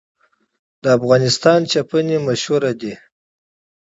د 0.83 0.85
افغانستان 0.97 1.59
چپنې 1.71 2.17
مشهورې 2.27 2.71
دي 2.81 2.93